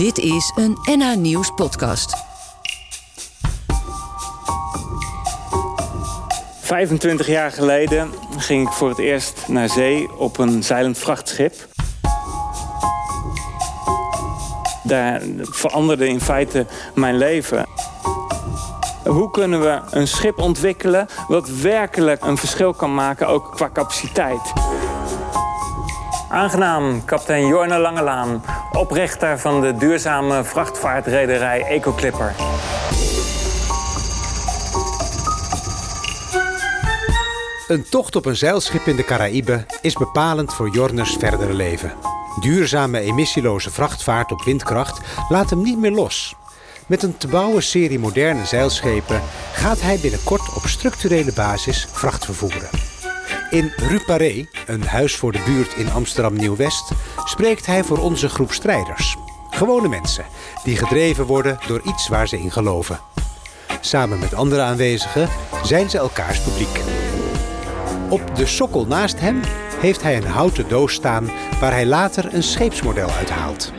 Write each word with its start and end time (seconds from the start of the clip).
Dit 0.00 0.18
is 0.18 0.52
een 0.54 0.78
NH 0.84 1.16
Nieuws 1.16 1.50
podcast. 1.54 2.16
25 6.60 7.26
jaar 7.26 7.52
geleden 7.52 8.10
ging 8.36 8.66
ik 8.66 8.72
voor 8.72 8.88
het 8.88 8.98
eerst 8.98 9.48
naar 9.48 9.68
zee 9.68 10.16
op 10.18 10.38
een 10.38 10.64
zeilend 10.64 10.98
vrachtschip. 10.98 11.54
Daar 14.82 15.22
veranderde 15.40 16.08
in 16.08 16.20
feite 16.20 16.66
mijn 16.94 17.16
leven. 17.16 17.66
Hoe 19.04 19.30
kunnen 19.30 19.60
we 19.60 19.80
een 19.90 20.08
schip 20.08 20.38
ontwikkelen 20.38 21.06
wat 21.28 21.48
werkelijk 21.48 22.24
een 22.24 22.36
verschil 22.36 22.74
kan 22.74 22.94
maken, 22.94 23.26
ook 23.26 23.52
qua 23.52 23.70
capaciteit? 23.72 24.52
Aangenaam, 26.30 27.04
kapitein 27.04 27.46
Jorne 27.46 27.78
Langelaan, 27.78 28.44
oprichter 28.72 29.38
van 29.38 29.60
de 29.60 29.74
duurzame 29.76 30.44
vrachtvaartrederij 30.44 31.62
Ecoclipper. 31.62 32.34
Een 37.68 37.88
tocht 37.88 38.16
op 38.16 38.26
een 38.26 38.36
zeilschip 38.36 38.86
in 38.86 38.96
de 38.96 39.04
Caraïbe 39.04 39.66
is 39.80 39.94
bepalend 39.94 40.54
voor 40.54 40.68
Jorners 40.68 41.16
verdere 41.18 41.54
leven. 41.54 41.92
Duurzame 42.40 43.00
emissieloze 43.00 43.70
vrachtvaart 43.70 44.32
op 44.32 44.42
windkracht 44.44 45.00
laat 45.28 45.50
hem 45.50 45.62
niet 45.62 45.78
meer 45.78 45.92
los. 45.92 46.34
Met 46.86 47.02
een 47.02 47.16
te 47.16 47.28
bouwen 47.28 47.62
serie 47.62 47.98
moderne 47.98 48.44
zeilschepen 48.44 49.20
gaat 49.52 49.80
hij 49.80 49.98
binnenkort 49.98 50.54
op 50.54 50.62
structurele 50.66 51.32
basis 51.32 51.88
vracht 51.92 52.24
vervoeren. 52.24 52.89
In 53.50 53.72
Rue 53.76 54.00
Paré, 54.06 54.46
een 54.66 54.82
huis 54.82 55.16
voor 55.16 55.32
de 55.32 55.42
buurt 55.44 55.74
in 55.74 55.90
Amsterdam 55.90 56.34
Nieuw-West, 56.34 56.92
spreekt 57.24 57.66
hij 57.66 57.84
voor 57.84 57.98
onze 57.98 58.28
groep 58.28 58.52
strijders. 58.52 59.16
Gewone 59.50 59.88
mensen 59.88 60.24
die 60.64 60.76
gedreven 60.76 61.24
worden 61.24 61.58
door 61.66 61.80
iets 61.84 62.08
waar 62.08 62.28
ze 62.28 62.38
in 62.38 62.50
geloven. 62.50 63.00
Samen 63.80 64.18
met 64.18 64.34
andere 64.34 64.62
aanwezigen 64.62 65.28
zijn 65.62 65.90
ze 65.90 65.98
elkaars 65.98 66.40
publiek. 66.40 66.80
Op 68.08 68.36
de 68.36 68.46
sokkel 68.46 68.86
naast 68.86 69.20
hem 69.20 69.40
heeft 69.80 70.02
hij 70.02 70.16
een 70.16 70.26
houten 70.26 70.68
doos 70.68 70.92
staan 70.92 71.30
waar 71.60 71.72
hij 71.72 71.86
later 71.86 72.34
een 72.34 72.42
scheepsmodel 72.42 73.10
uithaalt. 73.10 73.72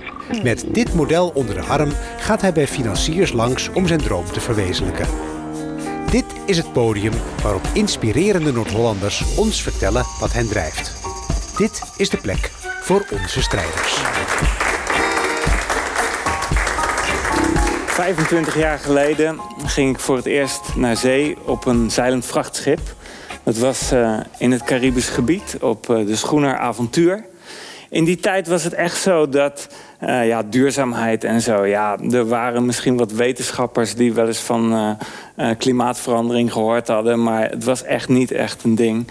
Met 0.44 0.66
dit 0.68 0.94
model 0.94 1.32
onder 1.34 1.56
de 1.56 1.64
arm 1.64 1.92
gaat 2.18 2.42
hij 2.42 2.54
bij 2.54 2.68
financiers 2.68 3.32
langs 3.32 3.70
om 3.70 3.88
zijn 3.88 4.02
droom 4.02 4.26
te 4.26 4.40
verwezenlijken. 4.40 5.31
Dit 6.12 6.26
is 6.46 6.58
het 6.58 6.74
podium 6.74 7.14
waarop 7.44 7.62
inspirerende 7.74 8.52
Noord-Hollanders 8.52 9.36
ons 9.36 9.62
vertellen 9.62 10.06
wat 10.20 10.34
hen 10.34 10.48
drijft. 10.48 10.94
Dit 11.58 11.82
is 11.98 12.10
de 12.10 12.18
plek 12.18 12.52
voor 12.82 13.06
onze 13.12 13.42
strijders. 13.42 13.94
25 17.86 18.58
jaar 18.58 18.80
geleden 18.80 19.40
ging 19.66 19.96
ik 19.96 20.00
voor 20.00 20.16
het 20.16 20.26
eerst 20.26 20.76
naar 20.76 20.98
zee 20.98 21.38
op 21.46 21.66
een 21.66 21.92
zeilend 21.92 22.26
vrachtschip. 22.26 22.82
Dat 23.44 23.58
was 23.58 23.94
uh, 23.94 24.20
in 24.38 24.52
het 24.52 24.64
Caribisch 24.64 25.10
gebied 25.10 25.58
op 25.62 25.90
uh, 25.90 26.06
de 26.06 26.16
Schoener 26.16 26.58
Avontuur. 26.58 27.26
In 27.90 28.04
die 28.04 28.18
tijd 28.18 28.48
was 28.48 28.64
het 28.64 28.74
echt 28.74 29.02
zo 29.02 29.30
dat 29.30 29.68
uh, 30.04 30.28
ja, 30.28 30.44
duurzaamheid 30.44 31.24
en 31.24 31.42
zo. 31.42 31.66
Ja, 31.66 31.98
er 32.12 32.28
waren 32.28 32.66
misschien 32.66 32.98
wat 32.98 33.12
wetenschappers 33.12 33.96
die 33.96 34.14
wel 34.14 34.28
eens 34.28 34.40
van 34.40 34.98
klimaatverandering 35.58 36.52
gehoord 36.52 36.88
hadden, 36.88 37.24
maar 37.24 37.50
het 37.50 37.64
was 37.64 37.84
echt 37.84 38.10
niet 38.10 38.32
echt 38.32 38.64
een 38.64 38.76
ding. 38.76 39.08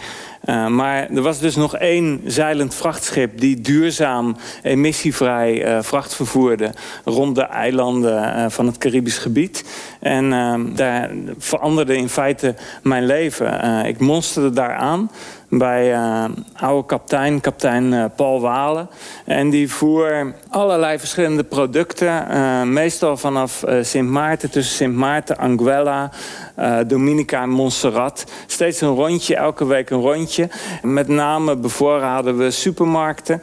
Maar 0.69 1.11
er 1.11 1.23
was 1.23 1.39
dus 1.39 1.57
nog 1.57 1.77
één 1.77 2.21
zeilend 2.25 2.75
vrachtschip 2.75 3.41
die 3.41 3.61
duurzaam, 3.61 4.37
emissievrij 4.63 5.83
vracht 5.83 6.15
vervoerde 6.15 6.71
rond 7.05 7.35
de 7.35 7.43
eilanden 7.43 8.51
van 8.51 8.67
het 8.67 8.79
Caribisch 8.79 9.19
gebied. 9.19 9.65
En 10.01 10.31
daar 10.75 11.11
veranderde 11.39 11.97
in 11.97 12.09
feite 12.09 12.55
mijn 12.83 13.07
leven. 13.07 13.85
ik 13.87 13.99
monsterde 13.99 14.51
daar 14.51 14.75
aan 14.75 15.11
bij 15.51 15.93
uh, 15.93 16.25
oude 16.57 16.87
kapitein, 16.87 17.41
kapitein 17.41 17.93
uh, 17.93 18.05
Paul 18.17 18.41
Walen. 18.41 18.89
En 19.25 19.51
die 19.51 19.71
voer 19.73 20.35
allerlei 20.49 20.99
verschillende 20.99 21.45
producten, 21.45 22.27
uh, 22.31 22.63
meestal 22.63 23.17
vanaf 23.17 23.65
Sint 23.81 24.09
Maarten, 24.09 24.51
tussen 24.51 24.77
Sint 24.77 24.95
Maarten, 24.95 25.39
Anguilla, 25.39 26.11
Dominica 26.87 27.43
en 27.43 27.51
Montserrat. 27.51 28.25
Steeds 28.47 28.81
een 28.81 28.95
rondje, 28.95 29.37
elke 29.37 29.67
week 29.67 29.91
een 29.91 30.01
rondje. 30.01 30.49
Met 30.83 31.09
name 31.09 31.57
bevoorraden 31.57 32.39
we 32.39 32.51
supermarkten. 32.51 33.43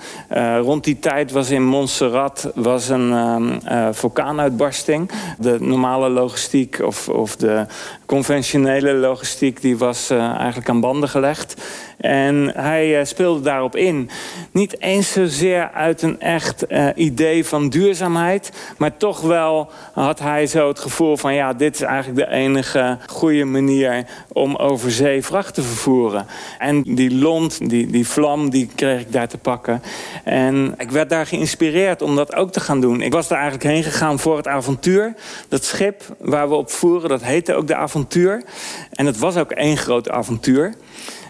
rond 0.61 0.83
die 0.83 0.99
tijd 0.99 1.31
was 1.31 1.49
in 1.49 1.63
Montserrat 1.63 2.51
was 2.55 2.89
een 2.89 3.61
vulkaanuitbarsting. 3.91 5.11
De 5.39 5.57
normale 5.59 6.09
logistiek 6.09 6.79
of, 6.81 7.09
of 7.09 7.35
de 7.35 7.65
conventionele 8.05 8.93
logistiek 8.93 9.61
die 9.61 9.77
was 9.77 10.09
eigenlijk 10.09 10.69
aan 10.69 10.79
banden 10.79 11.09
gelegd. 11.09 11.61
En 11.97 12.51
hij 12.55 13.05
speelde 13.05 13.41
daarop 13.41 13.75
in. 13.75 14.09
Niet 14.51 14.81
eens 14.81 15.11
zozeer 15.11 15.71
uit 15.71 16.01
een 16.01 16.19
echt 16.19 16.65
idee 16.95 17.45
van 17.45 17.69
duurzaamheid, 17.69 18.51
maar 18.77 18.97
toch 18.97 19.21
wel 19.21 19.69
had 19.93 20.19
hij 20.19 20.47
zo 20.47 20.67
het 20.67 20.79
gevoel 20.79 21.17
van 21.17 21.33
ja, 21.33 21.53
dit 21.53 21.75
is 21.75 21.81
eigenlijk 21.81 22.29
de 22.29 22.35
enige 22.35 22.97
goede 23.11 23.45
manier 23.45 24.05
om 24.27 24.55
over 24.55 24.91
zee 24.91 25.23
vracht 25.23 25.53
te 25.53 25.61
vervoeren. 25.61 26.25
En 26.57 26.81
die 26.81 27.15
lont, 27.15 27.69
die, 27.69 27.87
die 27.87 28.07
vlam, 28.07 28.49
die 28.49 28.69
kreeg 28.75 29.01
ik 29.01 29.11
daar 29.11 29.27
te 29.27 29.37
pakken. 29.37 29.81
En 30.23 30.73
ik 30.77 30.91
werd 30.91 31.09
daar 31.09 31.25
geïnspireerd 31.25 32.01
om 32.01 32.15
dat 32.15 32.35
ook 32.35 32.51
te 32.51 32.59
gaan 32.59 32.81
doen. 32.81 33.01
Ik 33.01 33.11
was 33.11 33.27
daar 33.27 33.39
eigenlijk 33.39 33.69
heen 33.69 33.83
gegaan 33.83 34.19
voor 34.19 34.37
het 34.37 34.47
avontuur. 34.47 35.13
Dat 35.47 35.63
schip 35.63 36.03
waar 36.19 36.49
we 36.49 36.55
op 36.55 36.71
voeren, 36.71 37.09
dat 37.09 37.23
heette 37.23 37.53
ook 37.53 37.67
de 37.67 37.75
avontuur. 37.75 38.43
En 38.91 39.05
het 39.05 39.17
was 39.17 39.37
ook 39.37 39.51
één 39.51 39.77
groot 39.77 40.09
avontuur. 40.09 40.73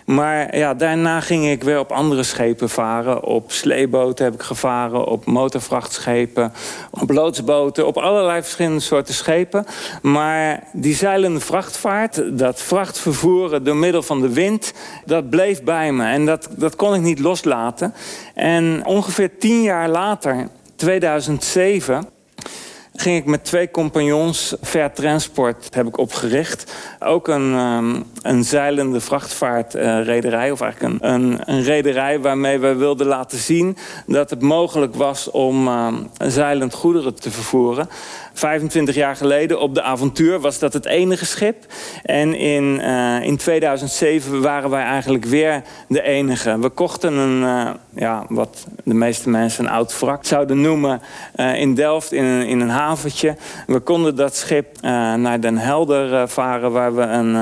Maar 0.07 0.57
ja, 0.57 0.73
daarna 0.73 1.19
ging 1.21 1.47
ik 1.47 1.63
weer 1.63 1.79
op 1.79 1.91
andere 1.91 2.23
schepen 2.23 2.69
varen. 2.69 3.23
Op 3.23 3.51
sleeboten 3.51 4.25
heb 4.25 4.33
ik 4.33 4.41
gevaren, 4.41 5.05
op 5.05 5.25
motorvrachtschepen, 5.25 6.53
op 6.91 7.09
loodsboten, 7.09 7.87
op 7.87 7.97
allerlei 7.97 8.41
verschillende 8.41 8.79
soorten 8.79 9.13
schepen. 9.13 9.65
Maar 10.01 10.63
die 10.73 10.95
zeilende 10.95 11.39
vrachtvaart, 11.39 12.37
dat 12.37 12.61
vrachtvervoeren 12.61 13.63
door 13.63 13.75
middel 13.75 14.03
van 14.03 14.21
de 14.21 14.33
wind, 14.33 14.73
dat 15.05 15.29
bleef 15.29 15.63
bij 15.63 15.91
me. 15.91 16.05
En 16.05 16.25
dat, 16.25 16.49
dat 16.51 16.75
kon 16.75 16.93
ik 16.93 17.01
niet 17.01 17.19
loslaten. 17.19 17.93
En 18.33 18.85
ongeveer 18.85 19.37
tien 19.37 19.61
jaar 19.61 19.89
later, 19.89 20.47
2007 20.75 22.07
ging 22.99 23.17
ik 23.17 23.25
met 23.25 23.45
twee 23.45 23.71
compagnons 23.71 24.55
Fair 24.61 24.93
Transport 24.93 25.75
heb 25.75 25.87
ik 25.87 25.97
opgericht. 25.97 26.73
Ook 26.99 27.27
een, 27.27 27.53
um, 27.53 28.03
een 28.21 28.43
zeilende 28.43 29.01
vrachtvaartrederij. 29.01 30.47
Uh, 30.47 30.51
of 30.51 30.61
eigenlijk 30.61 31.01
een, 31.01 31.13
een, 31.13 31.39
een 31.45 31.63
rederij 31.63 32.19
waarmee 32.19 32.59
we 32.59 32.75
wilden 32.75 33.07
laten 33.07 33.37
zien... 33.37 33.77
dat 34.05 34.29
het 34.29 34.41
mogelijk 34.41 34.95
was 34.95 35.31
om 35.31 35.67
um, 35.67 36.09
zeilend 36.17 36.73
goederen 36.73 37.15
te 37.15 37.31
vervoeren. 37.31 37.89
25 38.33 38.95
jaar 38.95 39.15
geleden 39.15 39.59
op 39.59 39.75
de 39.75 39.81
avontuur 39.81 40.39
was 40.39 40.59
dat 40.59 40.73
het 40.73 40.85
enige 40.85 41.25
schip. 41.25 41.65
En 42.03 42.33
in, 42.33 42.79
uh, 42.81 43.21
in 43.21 43.37
2007 43.37 44.41
waren 44.41 44.69
wij 44.69 44.83
eigenlijk 44.83 45.25
weer 45.25 45.63
de 45.87 46.01
enige. 46.01 46.59
We 46.59 46.69
kochten 46.69 47.13
een, 47.13 47.41
uh, 47.41 47.69
ja, 47.89 48.25
wat 48.29 48.65
de 48.83 48.93
meeste 48.93 49.29
mensen 49.29 49.65
een 49.65 49.71
oud 49.71 49.99
wrak 49.99 50.25
zouden 50.25 50.61
noemen... 50.61 51.01
In 51.35 51.75
Delft 51.75 52.11
in 52.11 52.25
in 52.47 52.59
een 52.59 52.69
We 53.67 53.79
konden 53.79 54.15
dat 54.15 54.35
schip 54.35 54.81
naar 54.81 55.41
Den 55.41 55.57
Helder 55.57 56.29
varen... 56.29 56.71
waar 56.71 56.95
we 56.95 57.01
een 57.01 57.35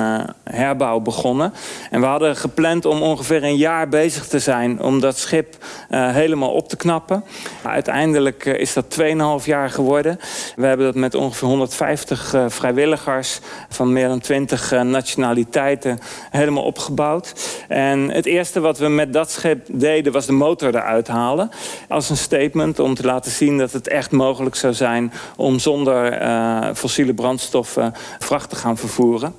herbouw 0.43 0.99
begonnen. 0.99 1.53
En 1.91 1.99
we 1.99 2.05
hadden 2.05 2.35
gepland 2.35 2.85
om 2.85 3.01
ongeveer 3.01 3.43
een 3.43 3.57
jaar 3.57 3.89
bezig 3.89 4.27
te 4.27 4.39
zijn... 4.39 4.81
om 4.81 4.99
dat 4.99 5.17
schip 5.17 5.57
helemaal 5.89 6.51
op 6.51 6.69
te 6.69 6.75
knappen. 6.75 7.23
Uiteindelijk 7.63 8.45
is 8.45 8.73
dat 8.73 8.97
2,5 9.39 9.45
jaar 9.45 9.69
geworden. 9.69 10.19
We 10.55 10.65
hebben 10.65 10.85
dat 10.85 10.95
met 10.95 11.15
ongeveer 11.15 11.47
150 11.47 12.33
uh, 12.33 12.45
vrijwilligers 12.47 13.39
van 13.69 13.93
meer 13.93 14.07
dan 14.07 14.19
20 14.19 14.73
uh, 14.73 14.81
nationaliteiten 14.81 15.99
helemaal 16.31 16.63
opgebouwd. 16.63 17.33
En 17.67 18.11
het 18.11 18.25
eerste 18.25 18.59
wat 18.59 18.77
we 18.77 18.87
met 18.87 19.13
dat 19.13 19.31
schip 19.31 19.67
deden 19.71 20.11
was 20.11 20.25
de 20.25 20.31
motor 20.31 20.75
eruit 20.75 21.07
halen. 21.07 21.49
Als 21.89 22.09
een 22.09 22.17
statement 22.17 22.79
om 22.79 22.95
te 22.95 23.03
laten 23.03 23.31
zien 23.31 23.57
dat 23.57 23.71
het 23.71 23.87
echt 23.87 24.11
mogelijk 24.11 24.55
zou 24.55 24.73
zijn 24.73 25.13
om 25.37 25.59
zonder 25.59 26.21
uh, 26.21 26.69
fossiele 26.73 27.13
brandstoffen 27.13 27.93
vracht 28.19 28.49
te 28.49 28.55
gaan 28.55 28.77
vervoeren. 28.77 29.35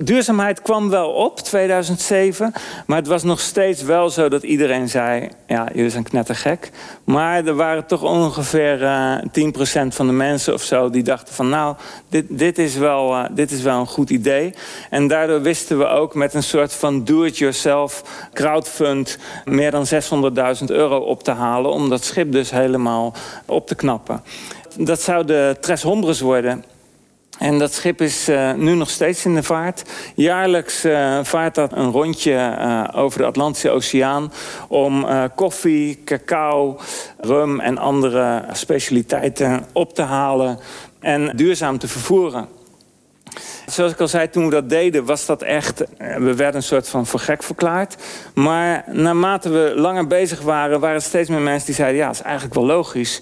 Duurzaamheid 0.00 0.62
kwam 0.62 0.90
wel 0.90 1.10
op, 1.10 1.38
2007. 1.38 2.52
Maar 2.86 2.96
het 2.96 3.06
was 3.06 3.22
nog 3.22 3.40
steeds 3.40 3.82
wel 3.82 4.10
zo 4.10 4.28
dat 4.28 4.42
iedereen 4.42 4.88
zei... 4.88 5.28
ja, 5.46 5.68
jullie 5.74 5.90
zijn 5.90 6.04
knettergek. 6.04 6.70
Maar 7.04 7.46
er 7.46 7.54
waren 7.54 7.86
toch 7.86 8.02
ongeveer 8.02 8.82
uh, 8.82 9.14
eh, 9.14 9.84
10% 9.84 9.88
van 9.88 10.06
de 10.06 10.12
mensen 10.12 10.54
of 10.54 10.62
zo... 10.62 10.90
die 10.90 11.02
dachten 11.02 11.34
van 11.34 11.48
nou, 11.48 11.76
dit, 12.08 12.24
dit, 12.28 12.58
is 12.58 12.76
wel, 12.76 13.12
uh, 13.12 13.24
dit 13.30 13.50
is 13.50 13.62
wel 13.62 13.80
een 13.80 13.86
goed 13.86 14.10
idee. 14.10 14.54
En 14.90 15.08
daardoor 15.08 15.42
wisten 15.42 15.78
we 15.78 15.86
ook 15.86 16.14
met 16.14 16.34
een 16.34 16.42
soort 16.42 16.72
van 16.72 17.04
do-it-yourself 17.04 18.02
crowdfund... 18.32 19.18
meer 19.44 19.70
dan 19.70 19.86
600.000 20.60 20.64
euro 20.66 20.96
op 20.98 21.22
te 21.22 21.32
halen... 21.32 21.70
om 21.70 21.88
dat 21.88 22.04
schip 22.04 22.32
dus 22.32 22.50
helemaal 22.50 23.14
op 23.46 23.66
te 23.66 23.74
knappen. 23.74 24.22
Dat 24.76 25.00
zou 25.00 25.24
de 25.24 25.56
Tres 25.60 25.82
Hombres 25.82 26.20
worden... 26.20 26.64
En 27.38 27.58
dat 27.58 27.72
schip 27.72 28.00
is 28.00 28.28
uh, 28.28 28.52
nu 28.52 28.74
nog 28.74 28.90
steeds 28.90 29.24
in 29.24 29.34
de 29.34 29.42
vaart. 29.42 29.82
Jaarlijks 30.14 30.84
uh, 30.84 31.18
vaart 31.22 31.54
dat 31.54 31.72
een 31.72 31.90
rondje 31.90 32.32
uh, 32.32 32.88
over 32.92 33.18
de 33.18 33.26
Atlantische 33.26 33.70
Oceaan 33.70 34.32
om 34.68 35.06
koffie, 35.34 36.02
cacao, 36.04 36.78
rum 37.20 37.60
en 37.60 37.78
andere 37.78 38.44
specialiteiten 38.52 39.66
op 39.72 39.94
te 39.94 40.02
halen 40.02 40.58
en 41.00 41.36
duurzaam 41.36 41.78
te 41.78 41.88
vervoeren. 41.88 42.48
Zoals 43.66 43.92
ik 43.92 44.00
al 44.00 44.08
zei, 44.08 44.30
toen 44.30 44.44
we 44.44 44.50
dat 44.50 44.68
deden, 44.68 45.04
was 45.04 45.26
dat 45.26 45.42
echt... 45.42 45.84
We 45.98 46.34
werden 46.34 46.54
een 46.54 46.62
soort 46.62 46.88
van 46.88 47.06
voor 47.06 47.20
gek 47.20 47.42
verklaard. 47.42 47.96
Maar 48.34 48.84
naarmate 48.86 49.48
we 49.48 49.72
langer 49.76 50.06
bezig 50.06 50.40
waren, 50.40 50.80
waren 50.80 50.96
er 50.96 51.02
steeds 51.02 51.28
meer 51.28 51.40
mensen 51.40 51.66
die 51.66 51.74
zeiden... 51.74 51.98
ja, 51.98 52.06
dat 52.06 52.14
is 52.14 52.22
eigenlijk 52.22 52.54
wel 52.54 52.66
logisch. 52.66 53.20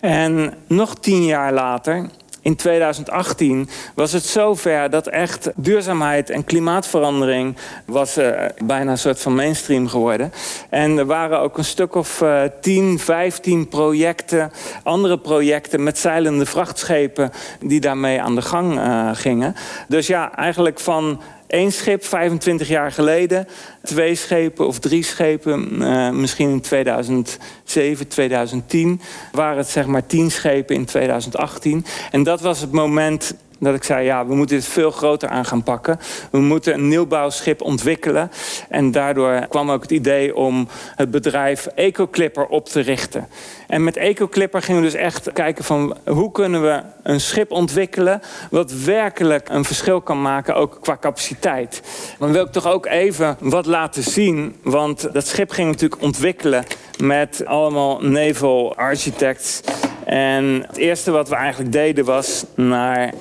En 0.00 0.54
nog 0.66 0.94
tien 0.94 1.24
jaar 1.24 1.52
later 1.52 2.08
in 2.48 2.56
2018 2.56 3.68
was 3.94 4.12
het 4.12 4.24
zover 4.24 4.90
dat 4.90 5.06
echt 5.06 5.50
duurzaamheid 5.56 6.30
en 6.30 6.44
klimaatverandering 6.44 7.56
was 7.84 8.18
uh, 8.18 8.44
bijna 8.64 8.90
een 8.90 8.98
soort 8.98 9.20
van 9.20 9.34
mainstream 9.34 9.88
geworden. 9.88 10.32
En 10.70 10.98
er 10.98 11.06
waren 11.06 11.40
ook 11.40 11.58
een 11.58 11.64
stuk 11.64 11.94
of 11.94 12.20
uh, 12.20 12.42
10, 12.60 12.98
15 12.98 13.68
projecten, 13.68 14.52
andere 14.82 15.18
projecten 15.18 15.82
met 15.82 15.98
zeilende 15.98 16.46
vrachtschepen 16.46 17.30
die 17.60 17.80
daarmee 17.80 18.20
aan 18.20 18.34
de 18.34 18.42
gang 18.42 18.78
uh, 18.78 19.10
gingen. 19.12 19.54
Dus 19.88 20.06
ja, 20.06 20.36
eigenlijk 20.36 20.80
van 20.80 21.20
Eén 21.48 21.72
schip 21.72 22.04
25 22.04 22.68
jaar 22.68 22.92
geleden, 22.92 23.48
twee 23.82 24.14
schepen 24.14 24.66
of 24.66 24.78
drie 24.78 25.02
schepen, 25.02 25.82
uh, 25.82 26.10
misschien 26.10 26.50
in 26.50 26.60
2007, 26.60 28.08
2010, 28.08 29.00
waren 29.32 29.58
het 29.58 29.68
zeg 29.68 29.86
maar 29.86 30.06
tien 30.06 30.30
schepen 30.30 30.74
in 30.74 30.84
2018. 30.84 31.84
En 32.10 32.22
dat 32.22 32.40
was 32.40 32.60
het 32.60 32.72
moment 32.72 33.34
dat 33.58 33.74
ik 33.74 33.84
zei, 33.84 34.04
ja, 34.04 34.26
we 34.26 34.34
moeten 34.34 34.56
dit 34.56 34.66
veel 34.66 34.90
groter 34.90 35.28
aan 35.28 35.44
gaan 35.44 35.62
pakken. 35.62 35.98
We 36.30 36.38
moeten 36.38 36.74
een 36.74 36.88
nieuwbouwschip 36.88 37.62
ontwikkelen. 37.62 38.30
En 38.68 38.90
daardoor 38.90 39.46
kwam 39.48 39.70
ook 39.70 39.82
het 39.82 39.90
idee 39.90 40.36
om 40.36 40.68
het 40.96 41.10
bedrijf 41.10 41.66
EcoClipper 41.66 42.46
op 42.46 42.68
te 42.68 42.80
richten. 42.80 43.28
En 43.66 43.84
met 43.84 43.96
EcoClipper 43.96 44.62
gingen 44.62 44.80
we 44.80 44.86
dus 44.90 45.00
echt 45.00 45.32
kijken 45.32 45.64
van... 45.64 45.96
hoe 46.06 46.32
kunnen 46.32 46.62
we 46.62 46.82
een 47.02 47.20
schip 47.20 47.50
ontwikkelen... 47.50 48.20
wat 48.50 48.72
werkelijk 48.72 49.48
een 49.48 49.64
verschil 49.64 50.00
kan 50.00 50.22
maken, 50.22 50.54
ook 50.54 50.78
qua 50.80 50.96
capaciteit. 51.00 51.82
Dan 52.18 52.32
wil 52.32 52.44
ik 52.44 52.52
toch 52.52 52.66
ook 52.66 52.86
even 52.86 53.36
wat 53.40 53.66
laten 53.66 54.02
zien. 54.02 54.56
Want 54.62 55.12
dat 55.12 55.26
schip 55.26 55.50
ging 55.50 55.68
natuurlijk 55.68 56.02
ontwikkelen 56.02 56.64
met 56.98 57.42
allemaal 57.46 58.00
naval 58.00 58.76
architects... 58.76 59.62
En 60.08 60.64
het 60.66 60.76
eerste 60.76 61.10
wat 61.10 61.28
we 61.28 61.34
eigenlijk 61.34 61.72
deden 61.72 62.04
was 62.04 62.44
naar 62.54 63.12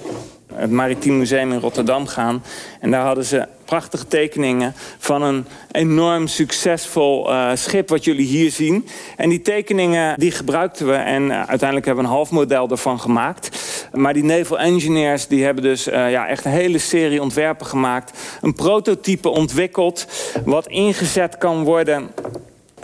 het 0.57 0.71
Maritiem 0.71 1.17
Museum 1.17 1.51
in 1.51 1.59
Rotterdam 1.59 2.07
gaan. 2.07 2.43
En 2.79 2.91
daar 2.91 3.05
hadden 3.05 3.25
ze 3.25 3.47
prachtige 3.65 4.07
tekeningen 4.07 4.73
van 4.97 5.21
een 5.21 5.45
enorm 5.71 6.27
succesvol 6.27 7.31
uh, 7.31 7.49
schip 7.53 7.89
wat 7.89 8.03
jullie 8.03 8.25
hier 8.25 8.51
zien. 8.51 8.87
En 9.15 9.29
die 9.29 9.41
tekeningen 9.41 10.19
die 10.19 10.31
gebruikten 10.31 10.87
we 10.87 10.93
en 10.93 11.23
uh, 11.23 11.37
uiteindelijk 11.37 11.85
hebben 11.85 12.03
we 12.03 12.09
een 12.09 12.15
half 12.15 12.31
model 12.31 12.69
ervan 12.69 12.99
gemaakt. 12.99 13.49
Maar 13.93 14.13
die 14.13 14.23
naval 14.23 14.59
engineers 14.59 15.27
die 15.27 15.43
hebben 15.43 15.63
dus 15.63 15.87
uh, 15.87 16.11
ja, 16.11 16.27
echt 16.27 16.45
een 16.45 16.51
hele 16.51 16.77
serie 16.77 17.21
ontwerpen 17.21 17.65
gemaakt. 17.65 18.19
Een 18.41 18.53
prototype 18.53 19.29
ontwikkeld 19.29 20.07
wat 20.45 20.67
ingezet 20.67 21.37
kan 21.37 21.63
worden 21.63 22.09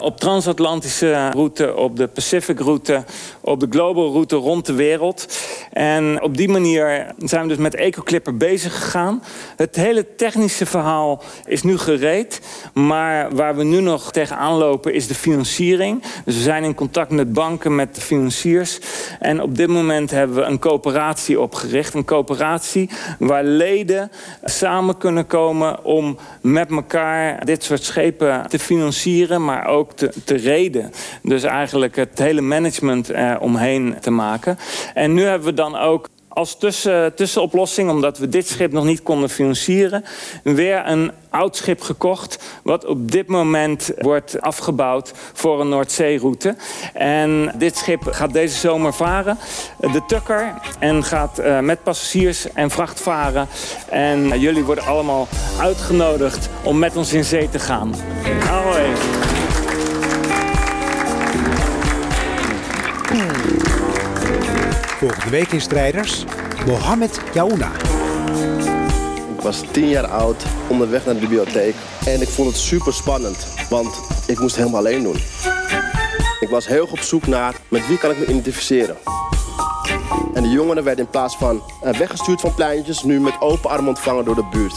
op 0.03 0.19
transatlantische 0.19 1.29
route, 1.29 1.75
op 1.75 1.97
de 1.97 2.07
Pacific 2.07 2.59
route, 2.59 3.03
op 3.41 3.59
de 3.59 3.67
global 3.69 4.11
route 4.11 4.35
rond 4.35 4.65
de 4.65 4.73
wereld. 4.73 5.37
En 5.71 6.21
op 6.21 6.37
die 6.37 6.49
manier 6.49 7.13
zijn 7.17 7.41
we 7.41 7.47
dus 7.47 7.57
met 7.57 7.75
EcoClipper 7.75 8.37
bezig 8.37 8.73
gegaan. 8.73 9.23
Het 9.55 9.75
hele 9.75 10.15
technische 10.15 10.65
verhaal 10.65 11.23
is 11.45 11.63
nu 11.63 11.77
gereed. 11.77 12.41
Maar 12.73 13.35
waar 13.35 13.55
we 13.55 13.63
nu 13.63 13.81
nog 13.81 14.11
tegenaan 14.11 14.57
lopen 14.57 14.93
is 14.93 15.07
de 15.07 15.15
financiering. 15.15 16.01
Dus 16.25 16.35
we 16.35 16.41
zijn 16.41 16.63
in 16.63 16.75
contact 16.75 17.11
met 17.11 17.33
banken, 17.33 17.75
met 17.75 17.95
de 17.95 18.01
financiers. 18.01 18.79
En 19.19 19.41
op 19.41 19.55
dit 19.55 19.67
moment 19.67 20.11
hebben 20.11 20.35
we 20.35 20.41
een 20.41 20.59
coöperatie 20.59 21.39
opgericht. 21.39 21.93
Een 21.93 22.05
coöperatie 22.05 22.89
waar 23.19 23.43
leden 23.43 24.11
samen 24.43 24.97
kunnen 24.97 25.27
komen 25.27 25.83
om 25.83 26.17
met 26.41 26.71
elkaar 26.71 27.45
dit 27.45 27.63
soort 27.63 27.83
schepen 27.83 28.47
te 28.47 28.59
financieren, 28.59 29.45
maar 29.45 29.67
ook 29.67 29.91
te, 29.95 30.35
reden. 30.35 30.91
Dus 31.21 31.43
eigenlijk 31.43 31.95
het 31.95 32.19
hele 32.19 32.41
management 32.41 33.09
er 33.09 33.39
omheen 33.39 33.95
te 34.01 34.11
maken. 34.11 34.57
En 34.93 35.13
nu 35.13 35.23
hebben 35.23 35.47
we 35.47 35.53
dan 35.53 35.77
ook 35.77 36.09
als 36.33 36.57
tussen, 36.57 37.15
tussenoplossing, 37.15 37.89
omdat 37.89 38.17
we 38.17 38.29
dit 38.29 38.47
schip 38.47 38.71
nog 38.71 38.83
niet 38.83 39.03
konden 39.03 39.29
financieren, 39.29 40.03
weer 40.43 40.87
een 40.87 41.11
oud 41.29 41.55
schip 41.55 41.81
gekocht, 41.81 42.59
wat 42.63 42.85
op 42.85 43.11
dit 43.11 43.27
moment 43.27 43.91
wordt 43.97 44.41
afgebouwd 44.41 45.11
voor 45.33 45.61
een 45.61 45.69
Noordzeeroute. 45.69 46.55
En 46.93 47.53
dit 47.57 47.77
schip 47.77 48.01
gaat 48.03 48.33
deze 48.33 48.57
zomer 48.57 48.93
varen, 48.93 49.37
de 49.79 50.01
Tukker, 50.07 50.53
en 50.79 51.03
gaat 51.03 51.39
uh, 51.39 51.59
met 51.59 51.83
passagiers 51.83 52.53
en 52.53 52.69
vracht 52.69 53.01
varen. 53.01 53.47
En 53.89 54.39
jullie 54.39 54.63
worden 54.63 54.85
allemaal 54.85 55.27
uitgenodigd 55.59 56.49
om 56.63 56.79
met 56.79 56.95
ons 56.95 57.13
in 57.13 57.23
zee 57.23 57.49
te 57.49 57.59
gaan. 57.59 57.95
Ahoy! 58.49 59.32
Volgende 65.03 65.29
week 65.29 65.51
in 65.51 65.61
Strijders, 65.61 66.25
Mohammed 66.65 67.19
Yaouna. 67.33 67.71
Ik 69.35 69.41
was 69.41 69.61
tien 69.71 69.87
jaar 69.87 70.07
oud, 70.07 70.43
onderweg 70.67 71.05
naar 71.05 71.13
de 71.13 71.19
bibliotheek. 71.19 71.75
En 72.05 72.21
ik 72.21 72.27
vond 72.27 72.47
het 72.47 72.57
super 72.57 72.93
spannend, 72.93 73.47
want 73.69 73.99
ik 74.27 74.39
moest 74.39 74.55
het 74.55 74.65
helemaal 74.65 74.79
alleen 74.79 75.03
doen. 75.03 75.15
Ik 76.39 76.47
was 76.49 76.67
heel 76.67 76.87
op 76.91 76.99
zoek 76.99 77.27
naar 77.27 77.55
met 77.67 77.87
wie 77.87 77.97
kan 77.97 78.11
ik 78.11 78.17
me 78.17 78.25
identificeren. 78.25 78.97
En 80.33 80.43
de 80.43 80.49
jongeren 80.49 80.83
werden 80.83 81.05
in 81.05 81.11
plaats 81.11 81.37
van 81.37 81.61
eh, 81.81 81.93
weggestuurd 81.93 82.41
van 82.41 82.53
pleintjes... 82.53 83.03
nu 83.03 83.19
met 83.19 83.41
open 83.41 83.69
armen 83.69 83.87
ontvangen 83.87 84.25
door 84.25 84.35
de 84.35 84.47
buurt. 84.51 84.75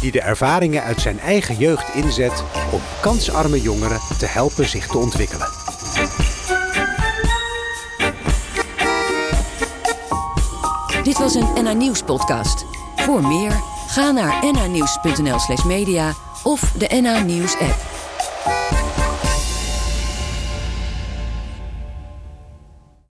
Die 0.00 0.12
de 0.12 0.20
ervaringen 0.20 0.82
uit 0.82 1.00
zijn 1.00 1.20
eigen 1.20 1.56
jeugd 1.56 1.94
inzet 1.94 2.44
om 2.72 2.80
kansarme 3.00 3.60
jongeren 3.60 4.00
te 4.18 4.26
helpen 4.26 4.68
zich 4.68 4.86
te 4.86 4.98
ontwikkelen. 4.98 5.57
Dit 11.08 11.18
was 11.18 11.34
een 11.34 11.64
NA 11.64 11.72
Nieuws 11.72 12.02
podcast. 12.02 12.64
Voor 12.96 13.26
meer, 13.26 13.62
ga 13.86 14.10
naar 14.10 14.52
nanieuws.nl 14.52 15.38
slash 15.38 15.64
media 15.64 16.12
of 16.42 16.60
de 16.60 17.00
NA 17.00 17.22
Nieuws 17.22 17.56
app. 17.58 17.76